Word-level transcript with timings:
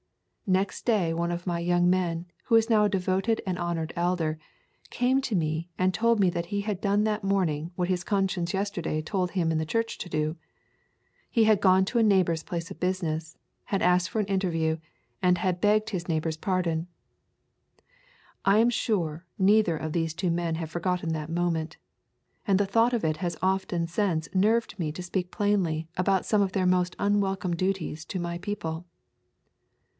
Next 0.47 0.83
day 0.85 1.13
one 1.13 1.31
of 1.31 1.45
my 1.47 1.59
young 1.59 1.87
men, 1.89 2.25
who 2.45 2.55
is 2.55 2.69
now 2.71 2.83
a 2.85 2.89
devoted 2.89 3.39
and 3.45 3.57
honoured 3.59 3.93
elder, 3.95 4.37
came 4.89 5.21
to 5.21 5.35
me 5.35 5.69
and 5.77 5.93
told 5.93 6.19
me 6.19 6.29
that 6.31 6.47
he 6.47 6.61
had 6.61 6.81
done 6.81 7.03
that 7.05 7.23
morning 7.23 7.71
what 7.75 7.87
his 7.87 8.03
conscience 8.03 8.51
yesterday 8.53 9.01
told 9.01 9.31
him 9.31 9.51
in 9.51 9.59
the 9.59 9.65
church 9.67 9.99
to 9.99 10.09
do. 10.09 10.35
He 11.29 11.43
had 11.45 11.61
gone 11.61 11.85
to 11.85 11.99
a 11.99 12.03
neighbour's 12.03 12.41
place 12.43 12.69
of 12.71 12.79
business, 12.81 13.37
had 13.65 13.81
asked 13.83 14.09
for 14.09 14.19
an 14.19 14.25
interview, 14.25 14.79
and 15.21 15.37
had 15.37 15.61
begged 15.61 15.91
his 15.91 16.09
neighbour's 16.09 16.35
pardon. 16.35 16.87
I 18.43 18.57
am 18.57 18.71
sure 18.71 19.25
neither 19.37 19.77
of 19.77 19.93
those 19.93 20.13
two 20.15 20.31
men 20.31 20.55
have 20.55 20.71
forgotten 20.71 21.13
that 21.13 21.29
moment, 21.29 21.77
and 22.47 22.59
the 22.59 22.65
thought 22.65 22.91
of 22.91 23.05
it 23.05 23.17
has 23.17 23.37
often 23.43 23.87
since 23.87 24.27
nerved 24.33 24.77
me 24.79 24.91
to 24.93 25.03
speak 25.03 25.31
plainly 25.31 25.87
about 25.95 26.25
some 26.25 26.41
of 26.41 26.51
their 26.53 26.65
most 26.65 26.95
unwelcome 26.99 27.55
duties 27.55 28.03
to 28.05 28.19
my 28.19 28.37
people. 28.39 28.83